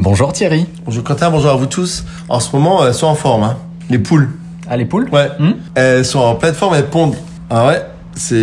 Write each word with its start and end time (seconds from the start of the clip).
Bonjour 0.00 0.32
Thierry. 0.32 0.64
Bonjour 0.84 1.02
Quentin, 1.02 1.28
bonjour 1.28 1.50
à 1.50 1.56
vous 1.56 1.66
tous. 1.66 2.04
En 2.28 2.38
ce 2.38 2.54
moment, 2.54 2.86
elles 2.86 2.94
sont 2.94 3.08
en 3.08 3.16
forme, 3.16 3.42
hein. 3.42 3.56
Les 3.90 3.98
poules. 3.98 4.30
Ah, 4.70 4.76
les 4.76 4.84
poules 4.84 5.08
Ouais. 5.10 5.28
Hmm 5.40 5.54
elles 5.74 6.04
sont 6.04 6.20
en 6.20 6.36
pleine 6.36 6.54
forme, 6.54 6.74
elles 6.76 6.86
pondent. 6.86 7.16
Ah 7.50 7.66
ouais, 7.66 7.82
c'est, 8.14 8.36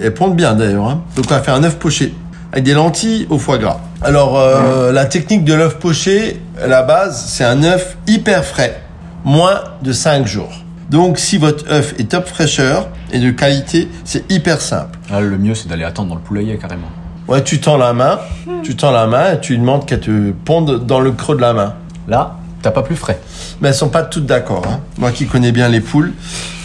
elles 0.00 0.14
pondent 0.14 0.36
bien 0.36 0.54
d'ailleurs, 0.54 0.86
hein. 0.86 1.02
Donc 1.16 1.24
on 1.28 1.34
va 1.34 1.42
faire 1.42 1.54
un 1.54 1.64
œuf 1.64 1.76
poché 1.76 2.14
avec 2.52 2.62
des 2.62 2.74
lentilles 2.74 3.26
au 3.30 3.38
foie 3.38 3.58
gras. 3.58 3.80
Alors, 4.00 4.38
euh, 4.38 4.92
la 4.92 5.06
technique 5.06 5.44
de 5.44 5.54
l'œuf 5.54 5.80
poché, 5.80 6.40
la 6.64 6.82
base, 6.84 7.24
c'est 7.26 7.44
un 7.44 7.64
œuf 7.64 7.96
hyper 8.06 8.44
frais, 8.44 8.80
moins 9.24 9.60
de 9.82 9.90
5 9.90 10.24
jours. 10.24 10.52
Donc, 10.88 11.18
si 11.18 11.36
votre 11.36 11.68
œuf 11.72 11.94
est 11.98 12.10
top 12.10 12.28
fraîcheur 12.28 12.88
et 13.12 13.18
de 13.18 13.30
qualité, 13.32 13.88
c'est 14.04 14.30
hyper 14.30 14.60
simple. 14.60 14.98
Ah, 15.10 15.20
Le 15.20 15.36
mieux, 15.36 15.54
c'est 15.56 15.66
d'aller 15.68 15.84
attendre 15.84 16.10
dans 16.10 16.14
le 16.14 16.20
poulailler 16.20 16.58
carrément. 16.58 16.88
Ouais, 17.28 17.42
tu 17.42 17.60
tends 17.60 17.76
la 17.76 17.92
main, 17.92 18.18
tu 18.62 18.76
tends 18.76 18.90
la 18.90 19.06
main 19.06 19.34
et 19.34 19.40
tu 19.40 19.52
lui 19.52 19.60
demandes 19.60 19.86
qu'elle 19.86 20.00
te 20.00 20.30
ponde 20.44 20.86
dans 20.86 21.00
le 21.00 21.12
creux 21.12 21.36
de 21.36 21.40
la 21.40 21.52
main. 21.52 21.74
Là, 22.08 22.36
t'as 22.62 22.70
pas 22.70 22.82
plus 22.82 22.96
frais. 22.96 23.20
Mais 23.60 23.68
elles 23.68 23.74
sont 23.74 23.88
pas 23.88 24.02
toutes 24.02 24.26
d'accord. 24.26 24.62
Hein. 24.68 24.80
Moi 24.98 25.12
qui 25.12 25.26
connais 25.26 25.52
bien 25.52 25.68
les 25.68 25.80
poules, 25.80 26.12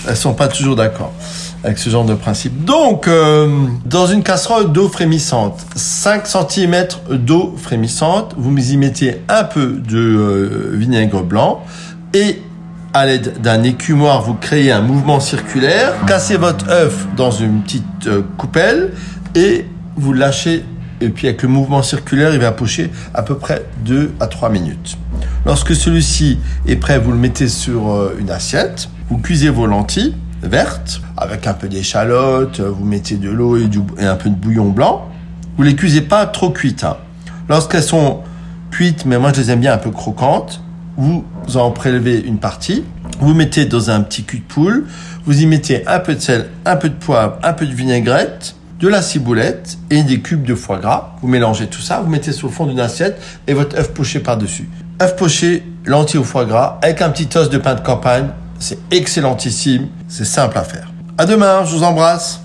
elles 0.07 0.15
sont 0.17 0.33
pas 0.33 0.47
toujours 0.47 0.75
d'accord 0.75 1.13
avec 1.63 1.77
ce 1.79 1.89
genre 1.89 2.05
de 2.05 2.13
principe. 2.13 2.63
Donc, 2.65 3.07
euh, 3.07 3.65
dans 3.85 4.07
une 4.07 4.23
casserole 4.23 4.71
d'eau 4.71 4.87
frémissante, 4.87 5.65
5 5.75 6.27
cm 6.27 6.87
d'eau 7.11 7.55
frémissante, 7.57 8.33
vous 8.37 8.55
y 8.71 8.77
mettez 8.77 9.21
un 9.27 9.43
peu 9.43 9.81
de 9.87 9.97
euh, 9.97 10.71
vinaigre 10.73 11.23
blanc 11.23 11.63
et 12.13 12.41
à 12.93 13.05
l'aide 13.05 13.41
d'un 13.41 13.63
écumoire, 13.63 14.21
vous 14.21 14.33
créez 14.33 14.71
un 14.71 14.81
mouvement 14.81 15.19
circulaire, 15.19 15.93
cassez 16.07 16.37
votre 16.37 16.69
œuf 16.69 17.05
dans 17.15 17.31
une 17.31 17.61
petite 17.61 18.07
euh, 18.07 18.21
coupelle 18.37 18.93
et 19.35 19.65
vous 19.97 20.13
lâchez 20.13 20.63
et 21.01 21.09
puis 21.09 21.27
avec 21.27 21.43
le 21.43 21.49
mouvement 21.49 21.83
circulaire, 21.83 22.33
il 22.33 22.39
va 22.39 22.51
pocher 22.51 22.89
à 23.13 23.21
peu 23.21 23.35
près 23.37 23.65
2 23.85 24.13
à 24.19 24.27
3 24.27 24.49
minutes. 24.49 24.97
Lorsque 25.45 25.75
celui-ci 25.75 26.39
est 26.67 26.75
prêt, 26.75 26.97
vous 26.99 27.11
le 27.11 27.17
mettez 27.17 27.47
sur 27.47 27.91
euh, 27.91 28.17
une 28.19 28.31
assiette, 28.31 28.89
vous 29.09 29.17
cuisez 29.17 29.49
vos 29.49 29.67
lentilles 29.67 30.15
vertes 30.41 31.01
avec 31.15 31.47
un 31.47 31.53
peu 31.53 31.67
d'échalote, 31.67 32.59
euh, 32.59 32.69
vous 32.69 32.85
mettez 32.85 33.15
de 33.15 33.29
l'eau 33.29 33.57
et, 33.57 33.69
un 33.99 34.15
peu 34.15 34.29
de 34.29 34.35
bouillon 34.35 34.69
blanc. 34.69 35.07
Vous 35.55 35.63
les 35.63 35.75
cuisez 35.75 36.01
pas 36.01 36.25
trop 36.25 36.49
cuites. 36.49 36.83
hein. 36.83 36.97
Lorsqu'elles 37.49 37.83
sont 37.83 38.21
cuites, 38.71 39.05
mais 39.05 39.17
moi 39.17 39.31
je 39.33 39.41
les 39.41 39.51
aime 39.51 39.59
bien 39.59 39.73
un 39.73 39.77
peu 39.77 39.91
croquantes, 39.91 40.61
vous 40.97 41.23
en 41.55 41.71
prélevez 41.71 42.19
une 42.19 42.39
partie, 42.39 42.83
vous 43.19 43.33
mettez 43.33 43.65
dans 43.65 43.89
un 43.91 44.01
petit 44.01 44.23
cul 44.23 44.39
de 44.39 44.43
poule, 44.43 44.85
vous 45.25 45.41
y 45.41 45.45
mettez 45.45 45.87
un 45.87 45.99
peu 45.99 46.15
de 46.15 46.19
sel, 46.19 46.49
un 46.65 46.75
peu 46.75 46.89
de 46.89 46.95
poivre, 46.95 47.37
un 47.43 47.53
peu 47.53 47.65
de 47.65 47.73
vinaigrette, 47.73 48.56
de 48.79 48.87
la 48.87 49.01
ciboulette 49.01 49.77
et 49.89 50.03
des 50.03 50.21
cubes 50.21 50.43
de 50.43 50.55
foie 50.55 50.77
gras. 50.77 51.15
Vous 51.21 51.27
mélangez 51.27 51.67
tout 51.67 51.81
ça, 51.81 51.99
vous 51.99 52.09
mettez 52.09 52.31
sur 52.31 52.47
le 52.47 52.53
fond 52.53 52.65
d'une 52.65 52.79
assiette 52.79 53.21
et 53.47 53.53
votre 53.53 53.77
œuf 53.77 53.91
poché 53.91 54.19
par-dessus. 54.19 54.69
œuf 55.01 55.15
poché, 55.15 55.63
lentilles 55.85 56.19
au 56.19 56.23
foie 56.23 56.45
gras, 56.45 56.79
avec 56.81 57.01
un 57.01 57.09
petit 57.09 57.29
os 57.37 57.49
de 57.49 57.57
pain 57.57 57.75
de 57.75 57.81
campagne. 57.81 58.29
C'est 58.59 58.79
excellentissime, 58.91 59.87
c'est 60.07 60.25
simple 60.25 60.57
à 60.57 60.63
faire. 60.63 60.91
À 61.17 61.25
demain, 61.25 61.63
je 61.65 61.75
vous 61.75 61.83
embrasse. 61.83 62.41